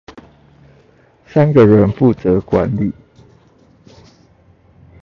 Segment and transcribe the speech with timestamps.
[1.27, 2.91] 三個人負責管理